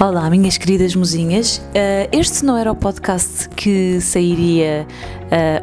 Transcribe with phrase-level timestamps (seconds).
[0.00, 1.58] Olá, minhas queridas mozinhas.
[1.58, 4.86] Uh, este não era o podcast que sairia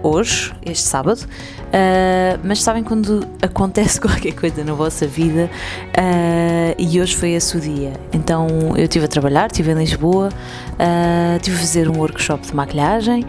[0.03, 5.49] uh, hoje, este sábado, uh, mas sabem quando acontece qualquer coisa na vossa vida
[6.77, 7.93] e hoje foi esse o dia.
[8.11, 10.27] Então eu estive a trabalhar, estive em Lisboa,
[11.37, 13.23] estive a fazer um workshop de maquilhagem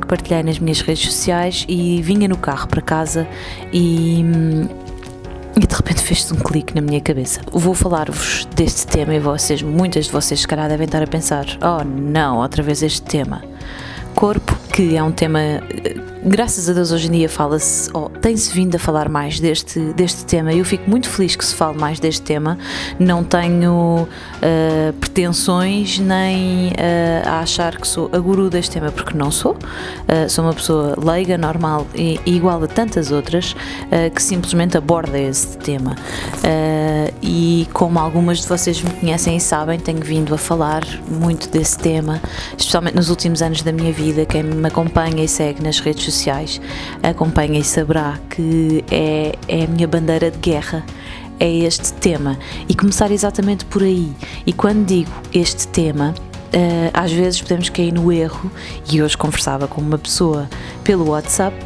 [0.00, 3.28] que partilhei nas minhas redes sociais e vinha no carro para casa
[3.70, 4.24] e.
[4.24, 4.85] Hum,
[5.56, 7.40] e de repente fez-se um clique na minha cabeça.
[7.50, 11.46] Vou falar-vos deste tema e vocês, muitas de vocês, se calhar, devem estar a pensar:
[11.62, 13.42] oh não, outra vez este tema.
[14.14, 18.52] Corpo, que é um tema eh, graças a Deus hoje em dia fala-se, oh, tem-se
[18.52, 22.00] vindo a falar mais deste, deste tema eu fico muito feliz que se fale mais
[22.00, 22.58] deste tema.
[22.98, 29.16] Não tenho uh, pretensões nem uh, a achar que sou a guru deste tema, porque
[29.16, 29.52] não sou.
[29.52, 33.54] Uh, sou uma pessoa leiga, normal e, e igual a tantas outras
[34.14, 35.94] que simplesmente aborda este tema.
[37.22, 41.78] e como algumas de vocês me conhecem e sabem, tenho vindo a falar muito desse
[41.78, 42.20] tema,
[42.56, 44.26] especialmente nos últimos anos da minha vida.
[44.26, 46.60] Quem me acompanha e segue nas redes sociais sociais,
[47.02, 50.84] acompanha e saberá que é, é a minha bandeira de guerra
[51.38, 54.10] é este tema e começar exatamente por aí.
[54.46, 56.14] E quando digo este tema,
[56.46, 58.50] uh, às vezes podemos cair no erro,
[58.90, 60.48] e hoje conversava com uma pessoa
[60.84, 61.56] pelo WhatsApp.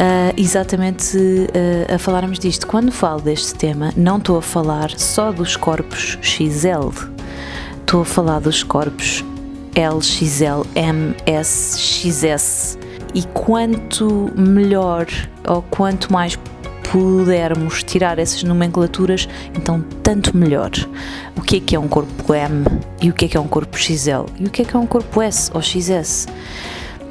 [0.00, 2.66] Uh, exatamente uh, a falarmos disto.
[2.66, 6.88] Quando falo deste tema, não estou a falar só dos corpos XL,
[7.80, 9.22] estou a falar dos corpos
[9.76, 12.78] LXL, MS, XS,
[13.14, 15.06] e quanto melhor
[15.46, 16.38] ou quanto mais
[16.90, 20.70] pudermos tirar essas nomenclaturas, então tanto melhor.
[21.36, 22.64] O que é que é um corpo M
[23.00, 24.78] e o que é que é um corpo XL e o que é que é
[24.78, 26.26] um corpo S ou XS?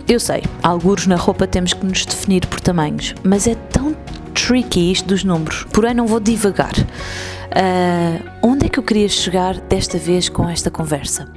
[0.08, 3.96] Eu sei, alguns na roupa temos que nos definir por tamanhos, mas é tão
[4.34, 6.74] tricky isto dos números, porém não vou divagar.
[7.50, 11.28] Uh, onde é que eu queria chegar desta vez com esta conversa?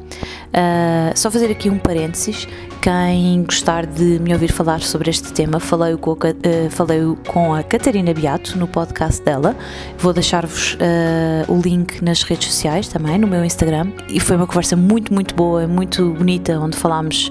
[0.49, 2.49] Uh, só fazer aqui um parênteses.
[2.83, 7.55] Quem gostar de me ouvir falar sobre este tema, falei com, a, uh, falei com
[7.55, 9.55] a Catarina Beato no podcast dela.
[9.99, 13.93] Vou deixar-vos uh, o link nas redes sociais também, no meu Instagram.
[14.09, 17.31] E foi uma conversa muito, muito boa, muito bonita, onde falámos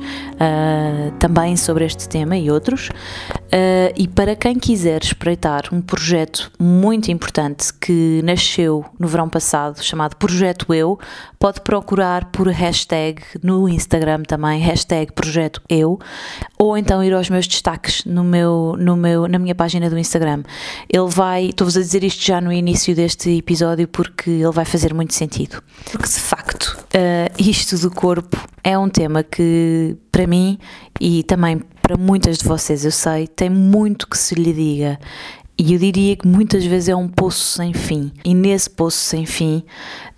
[1.19, 2.89] também sobre este tema e outros.
[3.95, 10.15] e para quem quiser espreitar um projeto muito importante que nasceu no verão passado, chamado
[10.15, 10.97] Projeto Eu,
[11.37, 15.99] pode procurar por hashtag no Instagram também, hashtag Projeto Eu,
[16.57, 20.43] ou então ir aos meus destaques no meu, no meu, na minha página do Instagram.
[20.89, 24.93] Ele vai, estou-vos a dizer isto já no início deste episódio porque ele vai fazer
[24.93, 25.61] muito sentido.
[25.91, 30.57] Porque de facto, uh, isto do corpo é um tema que para mim
[30.99, 34.99] e também para muitas de vocês, eu sei, tem muito que se lhe diga.
[35.63, 38.11] E eu diria que muitas vezes é um poço sem fim.
[38.25, 39.63] E nesse poço sem fim,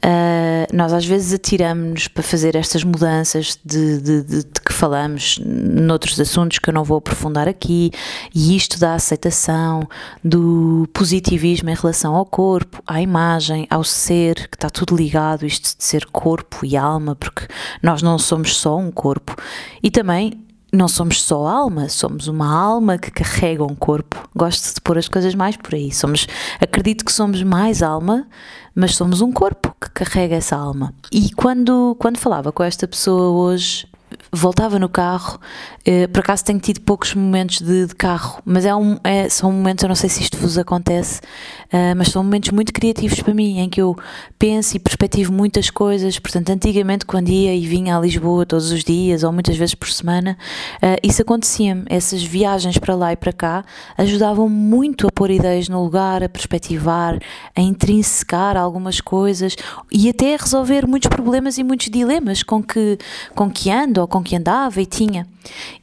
[0.02, 5.38] uh, nós às vezes atiramos-nos para fazer estas mudanças de, de, de, de, que falamos
[5.44, 7.92] noutros assuntos que eu não vou aprofundar aqui.
[8.34, 9.82] E isto da aceitação,
[10.24, 15.78] do positivismo em relação ao corpo, à imagem, ao ser, que está tudo ligado, isto
[15.78, 17.48] de ser corpo e alma, porque
[17.82, 19.36] nós não somos só um corpo.
[19.84, 20.42] E também
[20.74, 24.28] não somos só alma, somos uma alma que carrega um corpo.
[24.36, 25.92] Gosto de pôr as coisas mais por aí.
[25.92, 26.28] Somos,
[26.60, 28.28] acredito que somos mais alma,
[28.74, 30.92] mas somos um corpo que carrega essa alma.
[31.12, 33.88] E quando, quando falava com esta pessoa hoje,
[34.34, 35.40] voltava no carro,
[35.86, 39.52] eh, por acaso tenho tido poucos momentos de, de carro, mas é um, é, são
[39.52, 41.20] momentos, eu não sei se isto vos acontece,
[41.72, 43.96] uh, mas são momentos muito criativos para mim, em que eu
[44.40, 46.18] penso e perspectivo muitas coisas.
[46.18, 49.90] Portanto, antigamente, quando ia e vinha a Lisboa todos os dias ou muitas vezes por
[49.90, 50.38] semana,
[50.78, 51.84] uh, isso acontecia-me.
[51.88, 53.66] Essas viagens para lá e para cá
[53.98, 57.20] ajudavam muito a pôr ideias no lugar, a perspectivar,
[57.56, 59.56] a intrinsecar algumas coisas
[59.92, 62.98] e até a resolver muitos problemas e muitos dilemas com que,
[63.36, 65.28] com que ando ou com que andava e tinha.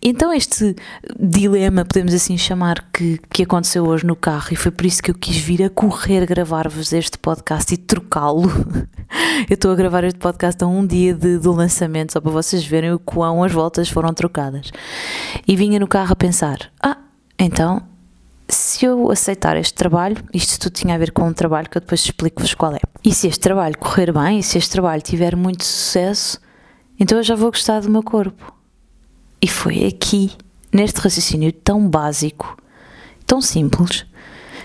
[0.02, 0.74] Então, este
[1.18, 5.10] dilema, podemos assim chamar, que, que aconteceu hoje no carro, e foi por isso que
[5.10, 8.50] eu quis vir a correr gravar-vos este podcast e trocá-lo.
[9.48, 12.64] eu estou a gravar este podcast a um dia de, do lançamento, só para vocês
[12.64, 14.72] verem o quão as voltas foram trocadas.
[15.46, 16.96] E vinha no carro a pensar: ah,
[17.38, 17.82] então
[18.50, 21.80] se eu aceitar este trabalho, isto tudo tinha a ver com um trabalho que eu
[21.80, 22.80] depois explico-vos qual é.
[23.04, 26.40] E se este trabalho correr bem, e se este trabalho tiver muito sucesso,
[27.00, 28.52] então eu já vou gostar do meu corpo.
[29.40, 30.30] E foi aqui,
[30.70, 32.56] neste raciocínio tão básico,
[33.26, 34.04] tão simples,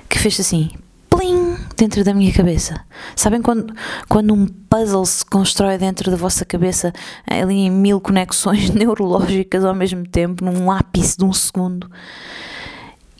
[0.10, 0.70] que fez assim,
[1.10, 2.84] plim, dentro da minha cabeça.
[3.16, 3.74] Sabem quando,
[4.10, 6.92] quando um puzzle se constrói dentro da vossa cabeça,
[7.26, 11.90] ali em mil conexões neurológicas ao mesmo tempo, num ápice de um segundo?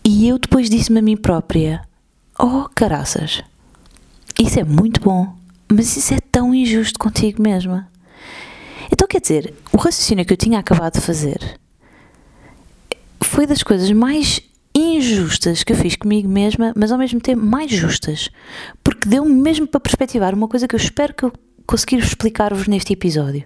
[0.04, 1.82] E eu depois disse-me a mim própria:
[2.38, 3.42] Oh, caraças,
[4.38, 5.34] isso é muito bom,
[5.72, 7.88] mas isso é tão injusto contigo mesma.
[9.06, 11.60] Então, quer dizer, o raciocínio que eu tinha acabado de fazer
[13.22, 14.42] foi das coisas mais
[14.76, 18.32] injustas que eu fiz comigo mesma, mas ao mesmo tempo mais justas,
[18.84, 21.32] porque deu-me mesmo para perspectivar uma coisa que eu espero que eu
[21.68, 23.44] conseguir explicar-vos neste episódio.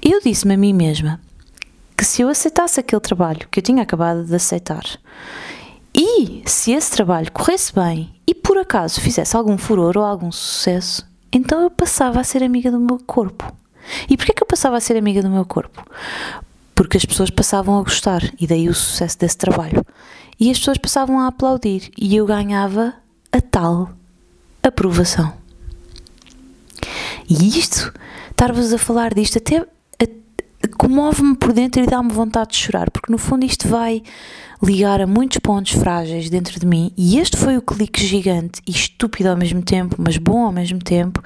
[0.00, 1.20] Eu disse-me a mim mesma
[1.96, 4.84] que se eu aceitasse aquele trabalho que eu tinha acabado de aceitar
[5.92, 11.04] e se esse trabalho corresse bem e por acaso fizesse algum furor ou algum sucesso,
[11.32, 13.52] então eu passava a ser amiga do meu corpo.
[14.08, 15.84] E porquê que eu passava a ser amiga do meu corpo?
[16.74, 19.84] Porque as pessoas passavam a gostar e daí o sucesso desse trabalho.
[20.38, 22.94] E as pessoas passavam a aplaudir e eu ganhava
[23.32, 23.90] a tal
[24.62, 25.32] aprovação.
[27.28, 27.92] E isto,
[28.30, 29.66] estar-vos a falar disto, até
[30.76, 34.02] comove-me por dentro e dá-me vontade de chorar, porque no fundo isto vai
[34.62, 38.70] ligar a muitos pontos frágeis dentro de mim e este foi o clique gigante e
[38.70, 41.22] estúpido ao mesmo tempo, mas bom ao mesmo tempo,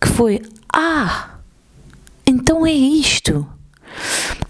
[0.00, 0.42] que foi:
[0.72, 1.35] Ah,
[2.26, 3.46] então é isto.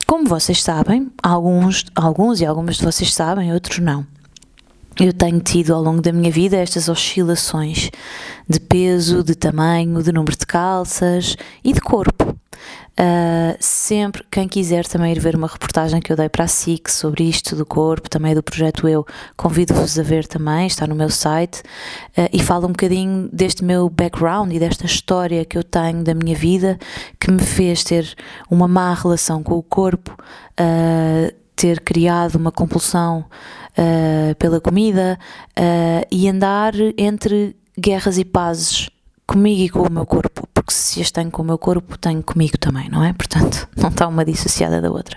[0.07, 4.07] Como vocês sabem, alguns, alguns e algumas de vocês sabem, outros não.
[4.99, 7.91] Eu tenho tido ao longo da minha vida estas oscilações
[8.49, 12.35] de peso, de tamanho, de número de calças e de corpo.
[13.87, 16.91] Uh, sempre, quem quiser também ir ver uma reportagem que eu dei para a SIC
[16.91, 19.07] sobre isto do corpo, também do projeto Eu,
[19.37, 21.61] convido-vos a ver também, está no meu site,
[22.19, 26.15] uh, e fala um bocadinho deste meu background e desta história que eu tenho da
[26.15, 26.77] minha vida
[27.21, 28.13] que me fez ter
[28.51, 30.17] uma má relação com o corpo,
[30.61, 33.25] uh, ter criado uma compulsão
[34.39, 35.19] pela comida
[36.11, 38.89] e andar entre guerras e pazes
[39.27, 42.21] comigo e com o meu corpo, porque se as tenho com o meu corpo, tenho
[42.23, 43.13] comigo também, não é?
[43.13, 45.17] Portanto, não está uma dissociada da outra.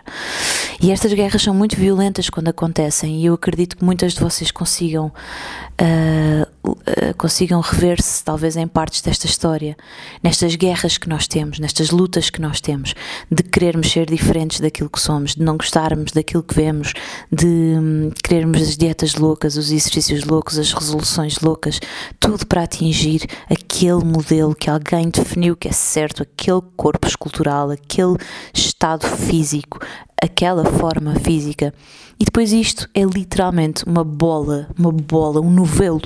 [0.79, 4.51] E estas guerras são muito violentas quando acontecem, e eu acredito que muitas de vocês
[4.51, 9.77] consigam, uh, uh, consigam rever-se, talvez, em partes desta história,
[10.23, 12.93] nestas guerras que nós temos, nestas lutas que nós temos,
[13.31, 16.93] de querermos ser diferentes daquilo que somos, de não gostarmos daquilo que vemos,
[17.31, 21.79] de um, querermos as dietas loucas, os exercícios loucos, as resoluções loucas,
[22.19, 28.17] tudo para atingir aquele modelo que alguém definiu que é certo, aquele corpo escultural, aquele
[28.53, 29.79] estado físico,
[30.21, 31.73] aquela forma física.
[32.19, 36.01] E depois isto é literalmente uma bola, uma bola, um novelo.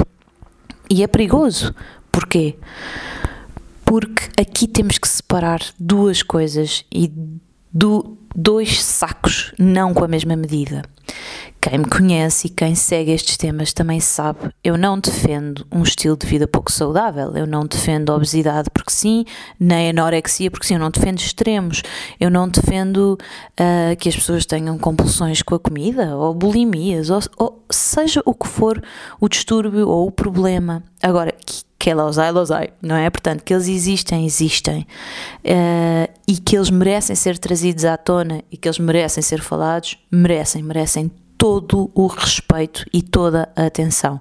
[0.89, 1.73] E é perigoso.
[2.11, 2.55] Porquê?
[3.85, 7.11] Porque aqui temos que separar duas coisas e
[7.73, 10.83] do, dois sacos, não com a mesma medida.
[11.61, 16.17] Quem me conhece e quem segue estes temas também sabe, eu não defendo um estilo
[16.17, 19.23] de vida pouco saudável, eu não defendo obesidade porque sim,
[19.57, 21.81] nem anorexia porque sim, eu não defendo extremos,
[22.19, 23.17] eu não defendo
[23.59, 28.33] uh, que as pessoas tenham compulsões com a comida, ou bulimias, ou, ou seja o
[28.33, 28.83] que for
[29.19, 30.83] o distúrbio ou o problema.
[31.01, 33.09] Agora, que, que é losai, losai, não é?
[33.09, 34.87] Portanto, que eles existem, existem.
[35.43, 39.97] Uh, e que eles merecem ser trazidos à tona e que eles merecem ser falados,
[40.09, 41.11] merecem, merecem
[41.43, 44.17] todo o respeito e toda a atenção.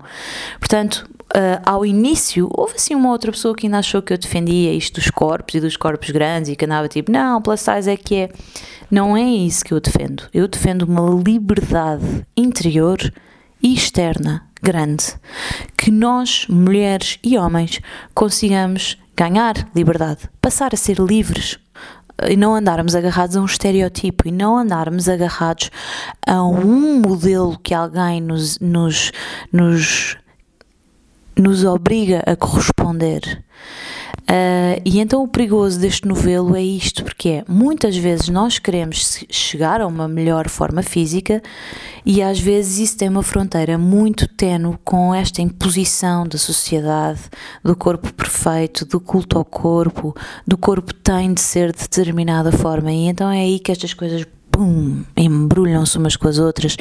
[0.58, 4.74] Portanto, uh, ao início, houve assim uma outra pessoa que ainda achou que eu defendia
[4.74, 7.96] isto dos corpos e dos corpos grandes e que andava tipo, não, plus size é
[7.96, 8.28] que é.
[8.90, 10.24] Não é isso que eu defendo.
[10.34, 12.98] Eu defendo uma liberdade interior
[13.62, 15.14] e externa grande.
[15.76, 17.80] Que nós, mulheres e homens,
[18.14, 21.56] consigamos ganhar liberdade, passar a ser livres,
[22.28, 25.70] e não andarmos agarrados a um estereotipo e não andarmos agarrados
[26.26, 29.12] a um modelo que alguém nos, nos,
[29.52, 30.16] nos,
[31.36, 33.44] nos obriga a corresponder.
[34.22, 39.24] Uh, e então o perigoso deste novelo é isto, porque é muitas vezes nós queremos
[39.28, 41.42] chegar a uma melhor forma física
[42.06, 47.20] e às vezes isso tem uma fronteira muito tenue com esta imposição da sociedade,
[47.64, 50.14] do corpo perfeito, do culto ao corpo,
[50.46, 52.92] do corpo tem de ser de determinada forma.
[52.92, 54.24] E então é aí que estas coisas
[55.16, 56.76] embrulham-se umas com as outras.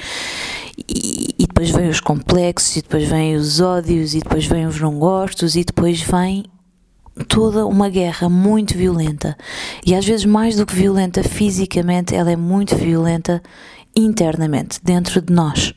[0.77, 4.79] E, e, depois vêm os complexos, e depois vêm os ódios, e depois vêm os
[4.79, 6.45] não gostos, e depois vem
[7.27, 9.37] toda uma guerra muito violenta.
[9.85, 13.41] E às vezes mais do que violenta fisicamente, ela é muito violenta
[13.95, 15.73] internamente, dentro de nós.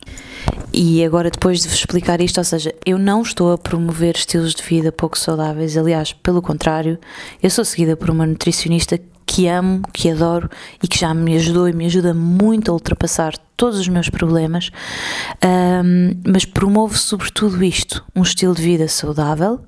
[0.73, 4.55] E agora, depois de vos explicar isto, ou seja, eu não estou a promover estilos
[4.55, 6.99] de vida pouco saudáveis, aliás, pelo contrário,
[7.43, 10.49] eu sou seguida por uma nutricionista que amo, que adoro
[10.83, 14.71] e que já me ajudou e me ajuda muito a ultrapassar todos os meus problemas,
[15.45, 19.61] um, mas promovo sobretudo isto: um estilo de vida saudável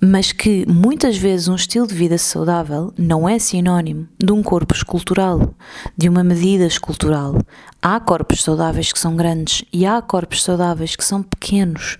[0.00, 4.74] mas que muitas vezes um estilo de vida saudável não é sinónimo de um corpo
[4.74, 5.54] escultural,
[5.96, 7.36] de uma medida escultural.
[7.82, 11.98] Há corpos saudáveis que são grandes e há corpos saudáveis que são pequenos.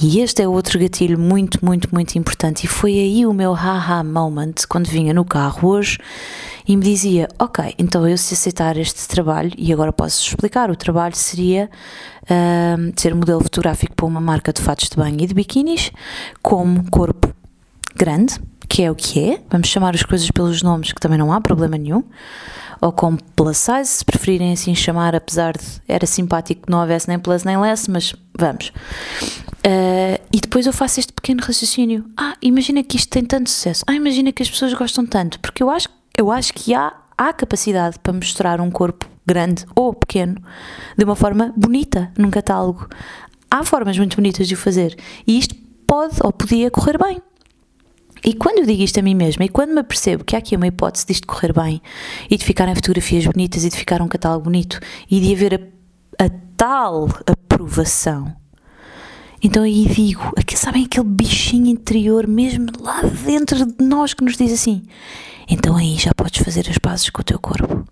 [0.00, 2.64] E este é outro gatilho muito, muito, muito importante.
[2.64, 5.98] E foi aí o meu haha moment quando vinha no carro hoje
[6.66, 10.76] e me dizia: Ok, então eu se aceitar este trabalho, e agora posso explicar, o
[10.76, 11.70] trabalho seria
[12.22, 15.92] uh, ser modelo fotográfico para uma marca de fatos de banho e de biquínis,
[16.42, 17.32] como corpo
[17.94, 21.32] grande, que é o que é, vamos chamar as coisas pelos nomes, que também não
[21.32, 22.02] há problema nenhum,
[22.84, 27.08] ou como plus size, se preferirem assim chamar, apesar de era simpático que não houvesse
[27.08, 28.68] nem plus nem less, mas vamos.
[29.66, 32.04] Uh, e depois eu faço este pequeno raciocínio.
[32.14, 33.84] Ah, imagina que isto tem tanto sucesso.
[33.86, 35.40] Ah, imagina que as pessoas gostam tanto.
[35.40, 39.94] Porque eu acho, eu acho que há, há capacidade para mostrar um corpo grande ou
[39.94, 40.36] pequeno
[40.94, 42.86] de uma forma bonita num catálogo.
[43.50, 44.94] Há formas muito bonitas de o fazer.
[45.26, 45.54] E isto
[45.86, 47.22] pode ou podia correr bem.
[48.24, 50.56] E quando eu digo isto a mim mesma e quando me apercebo que há aqui
[50.56, 51.82] uma hipótese disto correr bem
[52.30, 55.70] e de ficarem fotografias bonitas e de ficar um catálogo bonito e de haver
[56.18, 58.34] a, a tal aprovação,
[59.44, 64.38] então aí digo, aqui, sabem aquele bichinho interior mesmo lá dentro de nós que nos
[64.38, 64.82] diz assim:
[65.46, 67.86] então aí já podes fazer as pazes com o teu corpo.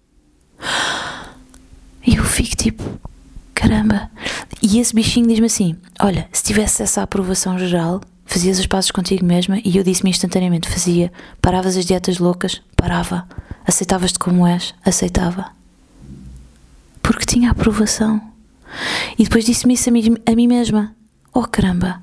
[2.05, 2.83] E eu fico tipo,
[3.55, 4.11] caramba.
[4.61, 9.25] E esse bichinho diz-me assim: olha, se tivesse essa aprovação geral, Fazias as pazes contigo
[9.25, 11.13] mesma e eu disse-me instantaneamente: fazia.
[11.41, 12.63] Paravas as dietas loucas?
[12.77, 13.27] Parava.
[13.67, 14.75] Aceitavas-te como és?
[14.85, 15.51] Aceitava.
[17.03, 18.21] Porque tinha aprovação.
[19.19, 20.95] E depois disse-me isso a mim, a mim mesma:
[21.33, 22.01] oh caramba,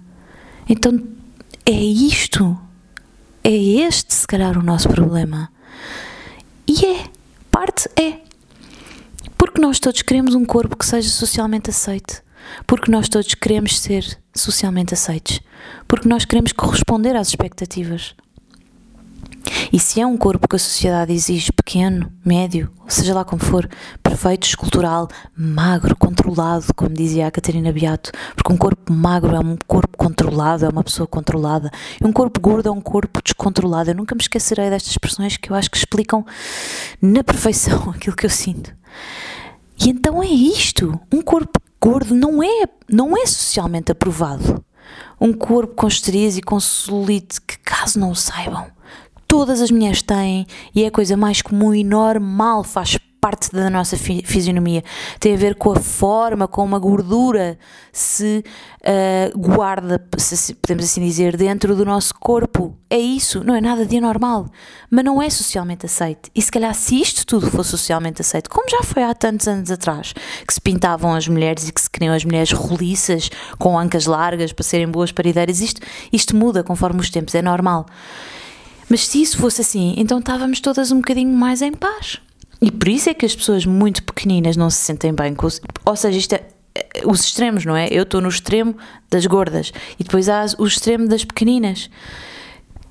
[0.68, 1.02] então
[1.66, 2.58] é isto.
[3.44, 5.50] É este, se calhar, o nosso problema.
[6.68, 7.04] E é.
[7.50, 8.20] Parte é.
[9.38, 12.22] Porque nós todos queremos um corpo que seja socialmente aceite.
[12.66, 15.42] Porque nós todos queremos ser socialmente aceites.
[15.88, 18.16] Porque nós queremos corresponder às expectativas.
[19.72, 23.70] E se é um corpo que a sociedade exige pequeno, médio, seja lá como for,
[24.02, 29.58] perfeito, escultural, magro, controlado, como dizia a Catarina Beato, porque um corpo magro é um
[29.68, 33.92] corpo controlado, é uma pessoa controlada, e um corpo gordo é um corpo descontrolado.
[33.92, 36.26] Eu nunca me esquecerei destas expressões que eu acho que explicam
[37.02, 38.76] na perfeição aquilo que eu sinto.
[39.80, 44.64] E então é isto: um corpo gordo não é, não é socialmente aprovado.
[45.20, 48.68] Um corpo com estrias e com celulite que, caso não saibam,
[49.28, 53.70] todas as mulheres têm e é a coisa mais comum e normal, faz parte da
[53.70, 54.84] nossa fisionomia.
[55.20, 57.58] Tem a ver com a forma, com uma gordura
[57.92, 58.44] se
[58.82, 62.78] uh, guarda, se podemos assim dizer, dentro do nosso corpo.
[62.90, 64.48] É isso, não é nada de anormal,
[64.90, 66.30] mas não é socialmente aceito.
[66.34, 69.70] E se calhar, se isto tudo fosse socialmente aceito, como já foi há tantos anos
[69.70, 70.14] atrás,
[70.48, 74.54] que se pintavam as mulheres e que se criam as mulheres roliças, com ancas largas
[74.54, 77.86] para serem boas parideiras, isto, isto muda conforme os tempos, é normal.
[78.90, 82.20] Mas se isso fosse assim, então estávamos todas um bocadinho mais em paz.
[82.62, 85.48] E por isso é que as pessoas muito pequeninas não se sentem bem com
[85.86, 87.88] Ou seja, isto é, é os extremos, não é?
[87.90, 88.76] Eu estou no extremo
[89.10, 91.90] das gordas e depois há o extremo das pequeninas.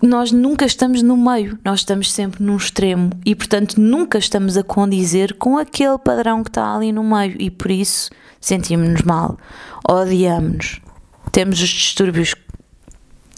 [0.00, 4.62] Nós nunca estamos no meio, nós estamos sempre num extremo e, portanto, nunca estamos a
[4.62, 8.08] condizer com aquele padrão que está ali no meio e por isso
[8.40, 9.37] sentimos-nos mal,
[9.88, 10.80] odiamos-nos,
[11.32, 12.32] temos os distúrbios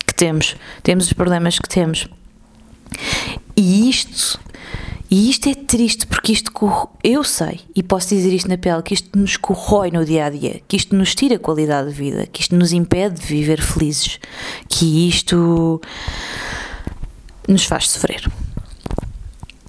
[0.06, 2.06] que temos, temos os problemas que temos.
[3.56, 4.38] E isto
[5.10, 6.52] e isto é triste porque isto
[7.02, 10.30] eu sei e posso dizer isto na pele que isto nos corrói no dia a
[10.30, 14.20] dia, que isto nos tira qualidade de vida, que isto nos impede de viver felizes,
[14.68, 15.80] que isto
[17.48, 18.30] nos faz sofrer.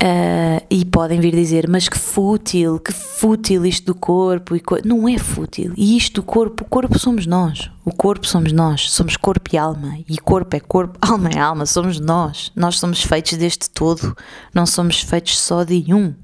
[0.02, 4.56] Uh, e podem vir dizer, mas que fútil, que fútil isto do corpo.
[4.56, 5.74] E co não é fútil.
[5.78, 7.70] E isto do corpo, o corpo somos nós.
[7.86, 8.90] O corpo somos nós.
[8.90, 10.00] Somos corpo e alma.
[10.10, 11.68] E corpo é corpo, alma é alma.
[11.68, 12.52] Somos nós.
[12.56, 14.18] Nós somos feitos deste todo.
[14.56, 16.16] Não somos feitos só de um.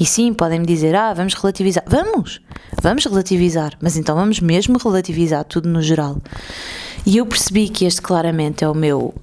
[0.00, 1.84] E sim, podem-me dizer, ah, vamos relativizar.
[1.86, 2.40] Vamos!
[2.82, 3.78] Vamos relativizar.
[3.80, 6.16] Mas então vamos mesmo relativizar tudo no geral.
[7.06, 9.14] E eu percebi que este claramente é o meu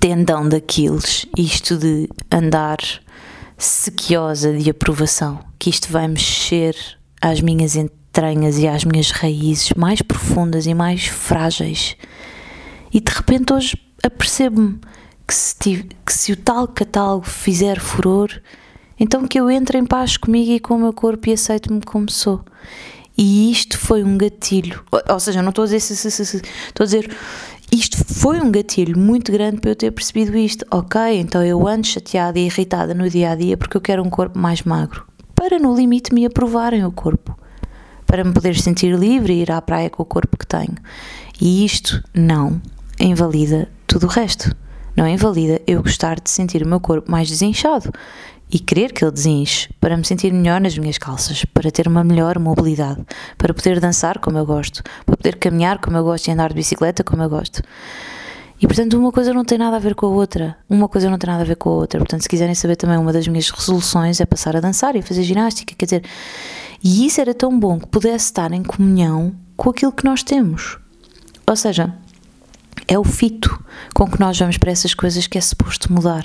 [0.00, 2.78] tendão daqueles, isto de andar
[3.58, 6.74] sequiosa de aprovação, que isto vai mexer
[7.20, 11.96] às minhas entranhas e às minhas raízes mais profundas e mais frágeis.
[12.92, 14.80] E de repente hoje apercebo-me
[15.28, 15.54] que se,
[16.04, 18.30] que se o tal catálogo fizer furor,
[18.98, 22.10] então que eu entre em paz comigo e com o meu corpo e aceito-me como
[22.10, 22.42] sou.
[23.16, 24.82] E isto foi um gatilho.
[25.08, 27.14] Ou, seja, não estou a dizer, estou a dizer,
[27.72, 30.64] isto foi um gatilho muito grande para eu ter percebido isto.
[30.70, 34.10] Ok, então eu ando chateada e irritada no dia a dia porque eu quero um
[34.10, 35.06] corpo mais magro.
[35.34, 37.38] Para no limite me aprovarem o corpo.
[38.06, 40.74] Para me poder sentir livre e ir à praia com o corpo que tenho.
[41.40, 42.60] E isto não
[42.98, 44.54] invalida tudo o resto.
[44.96, 47.92] Não invalida eu gostar de sentir o meu corpo mais desinchado.
[48.50, 52.02] E querer que ele desinche para me sentir melhor nas minhas calças, para ter uma
[52.02, 53.04] melhor mobilidade,
[53.38, 56.56] para poder dançar como eu gosto, para poder caminhar como eu gosto e andar de
[56.56, 57.62] bicicleta como eu gosto.
[58.60, 60.58] E portanto, uma coisa não tem nada a ver com a outra.
[60.68, 61.98] Uma coisa não tem nada a ver com a outra.
[61.98, 65.22] Portanto, se quiserem saber também, uma das minhas resoluções é passar a dançar e fazer
[65.22, 65.74] ginástica.
[65.74, 66.04] Quer dizer,
[66.84, 70.78] e isso era tão bom que pudesse estar em comunhão com aquilo que nós temos.
[71.46, 71.94] Ou seja,
[72.86, 73.64] é o fito
[73.94, 76.24] com que nós vamos para essas coisas que é suposto mudar.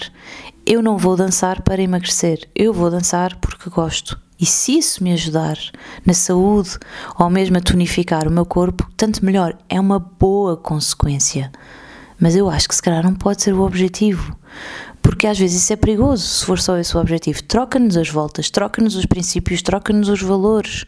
[0.68, 4.20] Eu não vou dançar para emagrecer, eu vou dançar porque gosto.
[4.40, 5.60] E se isso me ajudar
[6.04, 6.80] na saúde
[7.20, 11.52] ou mesmo a tonificar o meu corpo, tanto melhor, é uma boa consequência.
[12.20, 14.36] Mas eu acho que se calhar não pode ser o objetivo,
[15.04, 17.44] porque às vezes isso é perigoso se for só esse o objetivo.
[17.44, 20.88] Troca-nos as voltas, troca-nos os princípios, troca-nos os valores.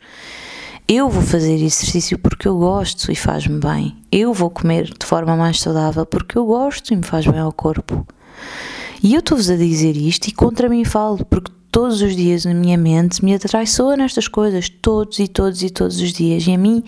[0.88, 3.96] Eu vou fazer exercício porque eu gosto e faz-me bem.
[4.12, 7.54] Eu vou comer de forma mais saudável porque eu gosto e me faz bem ao
[7.54, 8.08] corpo.
[9.04, 12.54] E eu estou-vos a dizer isto e contra mim falo, porque todos os dias na
[12.54, 16.48] minha mente me atraiçoa nestas coisas, todos e todos e todos os dias.
[16.48, 16.84] E a mim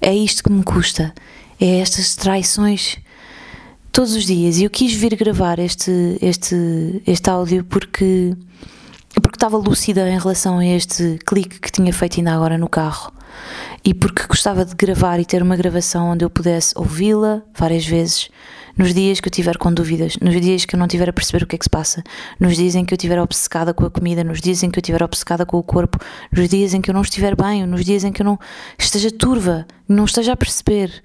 [0.00, 1.14] é isto que me custa,
[1.60, 2.96] é estas traições
[3.92, 4.58] todos os dias.
[4.58, 8.34] E eu quis vir gravar este, este, este áudio porque,
[9.14, 13.12] porque estava lúcida em relação a este clique que tinha feito ainda agora no carro
[13.84, 18.30] e porque gostava de gravar e ter uma gravação onde eu pudesse ouvi-la várias vezes
[18.76, 21.44] nos dias que eu tiver com dúvidas, nos dias que eu não tiver a perceber
[21.44, 22.02] o que é que se passa,
[22.38, 24.80] nos dias em que eu estiver obcecada com a comida, nos dias em que eu
[24.80, 25.98] estiver obcecada com o corpo,
[26.32, 28.38] nos dias em que eu não estiver bem, nos dias em que eu não
[28.78, 31.02] esteja turva, não esteja a perceber.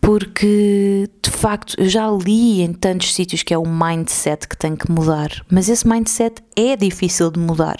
[0.00, 4.74] Porque de facto eu já li em tantos sítios que é o mindset que tem
[4.74, 7.76] que mudar, mas esse mindset é difícil de mudar.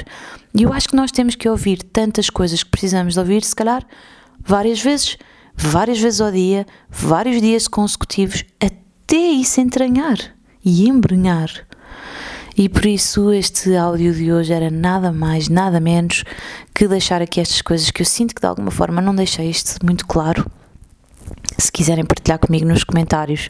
[0.54, 3.56] E eu acho que nós temos que ouvir tantas coisas que precisamos de ouvir, se
[3.56, 3.86] calhar
[4.44, 5.16] várias vezes,
[5.56, 8.79] várias vezes ao dia, vários dias consecutivos, até
[9.16, 10.18] isso entranhar
[10.64, 11.50] e embrenhar.
[12.56, 16.24] E por isso este áudio de hoje era nada mais, nada menos
[16.74, 19.84] que deixar aqui estas coisas que eu sinto que de alguma forma não deixei isto
[19.84, 20.50] muito claro.
[21.56, 23.48] Se quiserem partilhar comigo nos comentários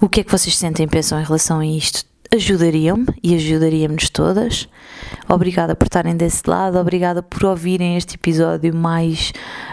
[0.00, 4.10] o que é que vocês sentem e pensam em relação a isto, ajudariam-me e ajudaríamos
[4.10, 4.68] todas.
[5.28, 9.32] Obrigada por estarem desse lado, obrigada por ouvirem este episódio mais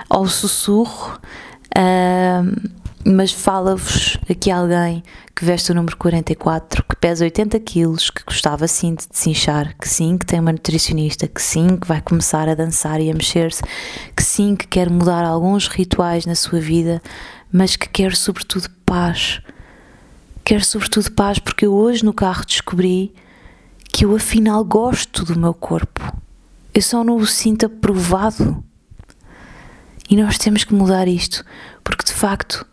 [0.10, 1.20] ao sussurro.
[3.06, 5.04] Mas fala-vos aqui alguém
[5.36, 9.90] que veste o número 44, que pesa 80 quilos, que gostava sim de desinchar, que
[9.90, 13.62] sim que tem uma nutricionista, que sim que vai começar a dançar e a mexer-se,
[14.16, 17.02] que sim que quer mudar alguns rituais na sua vida,
[17.52, 19.42] mas que quer sobretudo paz
[20.46, 23.14] Quero sobretudo paz porque eu hoje no carro descobri
[23.88, 26.02] que eu afinal gosto do meu corpo.
[26.74, 28.62] Eu só não o sinto aprovado.
[30.10, 31.46] E nós temos que mudar isto,
[31.82, 32.66] porque de facto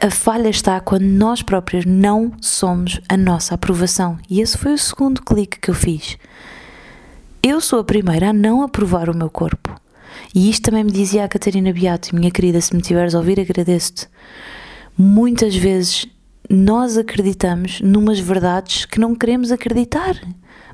[0.00, 4.18] a falha está quando nós próprios não somos a nossa aprovação.
[4.28, 6.16] E esse foi o segundo clique que eu fiz.
[7.42, 9.80] Eu sou a primeira a não aprovar o meu corpo.
[10.34, 13.40] E isto também me dizia a Catarina Beato, minha querida, se me tiveres a ouvir,
[13.40, 14.08] agradeço-te
[14.98, 16.06] muitas vezes
[16.50, 20.20] nós acreditamos numas verdades que não queremos acreditar,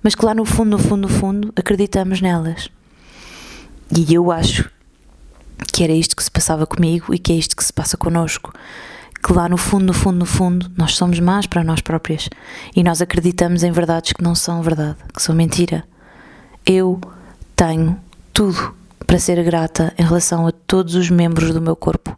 [0.02, 2.70] mas que lá no fundo, no fundo, no fundo, acreditamos nelas.
[3.94, 4.70] E eu acho
[5.72, 8.52] que era isto que se passava comigo e que é isto que se passa connosco.
[9.24, 12.28] Que lá no fundo, no fundo, no fundo, nós somos más para nós próprias
[12.76, 15.82] e nós acreditamos em verdades que não são verdade, que são mentira.
[16.66, 17.00] Eu
[17.56, 17.98] tenho
[18.34, 18.74] tudo
[19.06, 22.14] para ser grata em relação a todos os membros do meu corpo.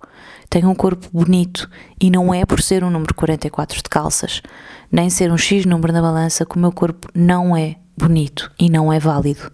[0.50, 4.42] Tenho um corpo bonito e não é por ser um número 44 de calças,
[4.90, 8.68] nem ser um X número na balança que o meu corpo não é bonito e
[8.68, 9.52] não é válido.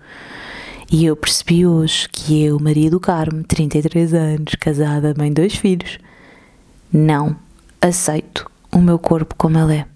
[0.91, 5.55] E eu percebi hoje que eu, Maria do Carmo, 33 anos, casada, mãe de dois
[5.55, 5.99] filhos,
[6.91, 7.42] não
[7.83, 9.87] aceito o meu corpo como ele é.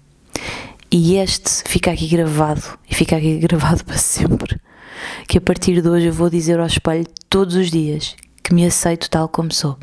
[0.91, 4.59] E este fica aqui gravado e fica aqui gravado para sempre
[5.27, 8.65] que a partir de hoje eu vou dizer ao espelho todos os dias que me
[8.65, 9.77] aceito tal como sou.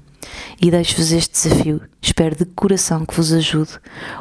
[0.60, 1.80] E deixo-vos este desafio.
[2.00, 3.72] Espero de coração que vos ajude.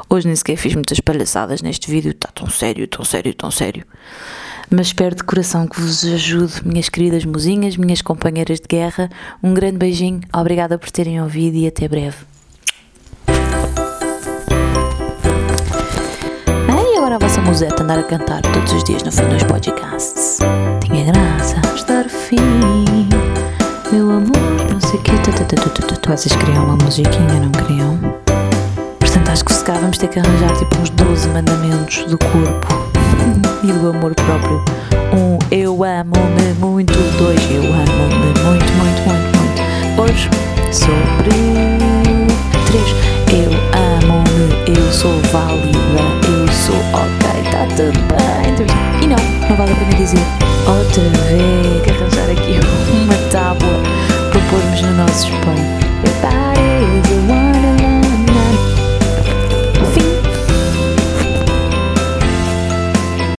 [0.08, 3.84] Hoje nem sequer fiz muitas palhaçadas neste vídeo, está tão sério, tão sério, tão sério.
[4.70, 9.10] Mas espero de coração que vos ajude, minhas queridas mozinhas, minhas companheiras de guerra.
[9.42, 12.33] Um grande beijinho, obrigada por terem ouvido e até breve.
[17.04, 20.38] E agora a vossa museta andar a cantar todos os dias no fim dos podcasts
[20.82, 22.38] tinha graça estar fim.
[23.92, 25.12] Meu amor, não sei o quê.
[26.08, 27.98] Vocês queriam uma musiquinha, não queriam?
[28.98, 32.68] Portanto, acho que se calhar vamos ter que arranjar tipo uns 12 mandamentos do corpo
[33.62, 34.64] e do amor próprio.
[35.12, 36.94] Um, eu amo-me muito.
[37.18, 40.00] Dois, eu amo-me muito, muito, muito, muito.
[40.00, 40.30] Hoje,
[40.72, 41.34] sobre.
[42.66, 43.13] Três,
[44.66, 45.78] eu sou válida,
[46.26, 49.02] eu sou ok, tá tudo bem.
[49.02, 50.24] E não, não vale a pena dizer
[50.66, 51.82] outra vez.
[51.82, 52.60] Que arranjar aqui
[52.92, 53.82] uma tábua
[54.30, 56.53] para pormos no nosso espelho.